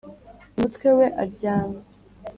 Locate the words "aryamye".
1.23-1.81